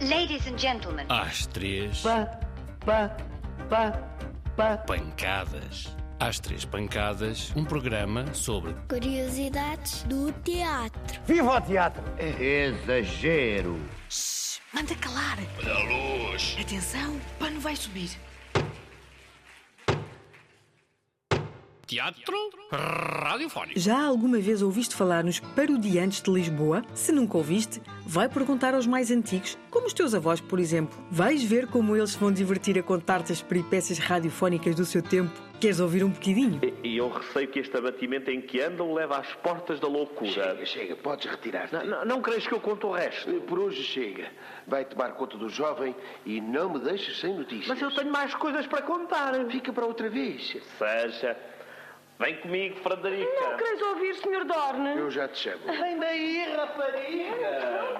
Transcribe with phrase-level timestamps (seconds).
[0.00, 1.06] Ladies and gentlemen.
[1.08, 2.26] Às três, Pá,
[2.84, 3.16] pá,
[3.70, 3.92] pá,
[4.56, 4.76] pá.
[4.78, 5.94] pancadas.
[6.20, 11.20] Às três pancadas, um programa sobre Curiosidades do teatro.
[11.26, 12.02] Viva o teatro!
[12.18, 13.78] Exagero.
[14.72, 15.38] Manda calar.
[15.58, 16.56] Olha a luz.
[16.60, 18.10] Atenção, o pano vai subir.
[21.86, 22.34] Teatro
[22.72, 23.78] radiofónico.
[23.78, 26.82] Já alguma vez ouviste falar nos parodiantes de Lisboa?
[26.94, 30.98] Se nunca ouviste, vai perguntar aos mais antigos, como os teus avós, por exemplo.
[31.10, 35.32] Vais ver como eles vão divertir a contar-te as peripécias radiofónicas do seu tempo.
[35.60, 36.60] Queres ouvir um bocadinho?
[36.82, 40.30] E eu receio que este abatimento em que andam leva às portas da loucura.
[40.30, 41.72] Chega, chega, podes retirar-te.
[41.74, 43.32] Não, não, não crees que eu conto o resto?
[43.42, 44.28] Por hoje chega.
[44.66, 45.94] Vai tomar conta do jovem
[46.26, 47.68] e não me deixes sem notícias.
[47.68, 49.32] Mas eu tenho mais coisas para contar.
[49.50, 50.56] Fica para outra vez.
[50.78, 51.36] Seja.
[52.18, 53.30] Vem comigo, Frederica.
[53.40, 54.44] Não queres ouvir, Sr.
[54.44, 54.98] Dorne?
[54.98, 55.64] Eu já te chamo.
[55.66, 57.94] Vem daí, rapariga.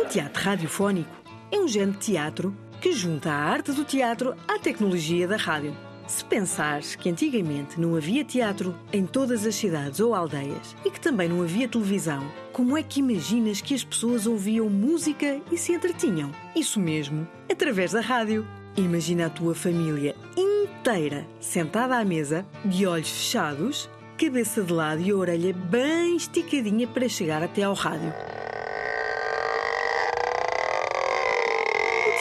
[0.00, 1.10] O teatro radiofónico
[1.52, 5.76] é um género de teatro que junta a arte do teatro à tecnologia da rádio.
[6.06, 11.00] Se pensares que antigamente não havia teatro em todas as cidades ou aldeias e que
[11.00, 15.72] também não havia televisão, como é que imaginas que as pessoas ouviam música e se
[15.72, 16.30] entretinham?
[16.54, 18.46] Isso mesmo, através da rádio.
[18.76, 25.10] Imagina a tua família inteira sentada à mesa, de olhos fechados, cabeça de lado e
[25.10, 28.12] a orelha bem esticadinha para chegar até ao rádio.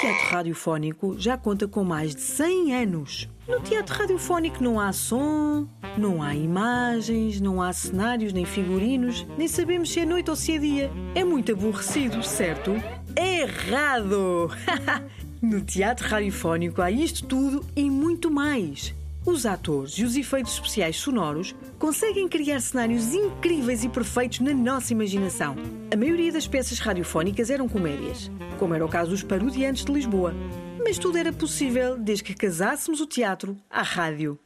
[0.06, 3.30] Teatro radiofónico já conta com mais de 100 anos.
[3.48, 9.48] No teatro radiofónico não há som, não há imagens, não há cenários nem figurinos, nem
[9.48, 10.92] sabemos se é noite ou se é dia.
[11.16, 12.72] É muito aborrecido, certo?
[13.16, 14.52] Errado!
[15.42, 18.94] no teatro radiofónico há isto tudo e muito mais.
[19.26, 24.94] Os atores e os efeitos especiais sonoros conseguem criar cenários incríveis e perfeitos na nossa
[24.94, 25.56] imaginação.
[25.92, 30.32] A maioria das peças radiofónicas eram comédias, como era o caso dos parodiantes de Lisboa.
[30.78, 34.38] Mas tudo era possível desde que casássemos o teatro à rádio.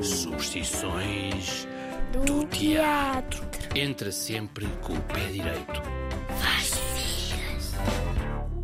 [0.00, 1.66] Superstições
[2.24, 3.44] do teatro.
[3.74, 5.82] Entra sempre com o pé direito.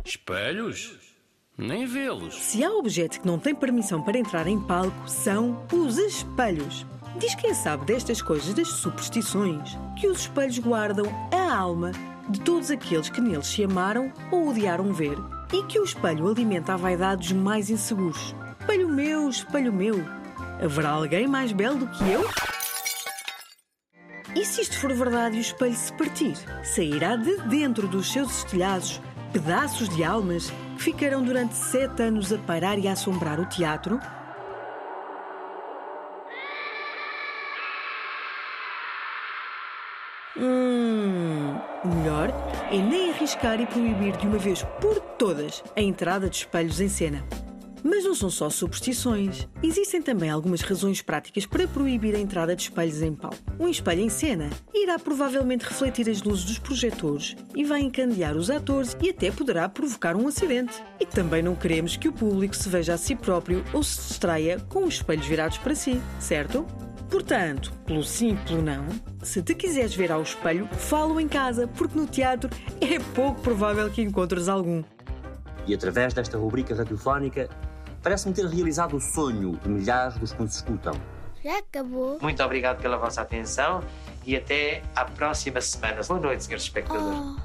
[0.05, 1.14] Espelhos?
[1.57, 2.35] Nem vê-los.
[2.35, 6.85] Se há objeto que não tem permissão para entrar em palco, são os espelhos.
[7.17, 11.93] Diz quem sabe destas coisas das superstições que os espelhos guardam a alma
[12.27, 15.17] de todos aqueles que neles se amaram ou odiaram ver
[15.53, 18.35] e que o espelho alimenta a vaidade dos mais inseguros.
[18.59, 20.03] Espelho meu, espelho meu,
[20.61, 22.29] haverá alguém mais belo do que eu?
[24.35, 26.35] E se isto for verdade e o espelho se partir?
[26.65, 28.99] Sairá de dentro dos seus estilhaços
[29.35, 33.99] pedaços de almas que ficarão durante sete anos a parar e a assombrar o teatro?
[40.37, 42.29] Hum, o melhor
[42.71, 46.87] é nem arriscar e proibir de uma vez por todas a entrada de espelhos em
[46.87, 47.21] cena.
[47.87, 49.47] Mas não são só superstições.
[49.61, 53.37] Existem também algumas razões práticas para proibir a entrada de espelhos em palco.
[53.59, 58.49] Um espelho em cena irá provavelmente refletir as luzes dos projetores e vai encandear os
[58.49, 60.83] atores e até poderá provocar um acidente.
[60.99, 64.59] E também não queremos que o público se veja a si próprio ou se distraia
[64.61, 66.65] com os espelhos virados para si, certo?
[67.07, 68.87] Portanto, pelo sim pelo não,
[69.21, 72.49] se te quiseres ver ao espelho, falo em casa, porque no teatro
[72.81, 74.83] é pouco provável que encontres algum.
[75.67, 77.49] E através desta rubrica radiofónica,
[78.05, 80.93] parece-me ter realizado o sonho de milhares dos que nos escutam.
[81.43, 82.19] Já acabou?
[82.21, 83.83] Muito obrigado pela vossa atenção
[84.23, 86.01] e até à próxima semana.
[86.07, 87.19] Boa noite, senhores espectadores.
[87.19, 87.44] Oh.